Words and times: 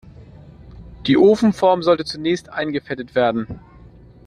Die 1.05 1.15
Ofenform 1.15 1.83
sollte 1.83 2.05
zunächst 2.05 2.49
eingefettet 2.49 3.13
werden. 3.13 3.59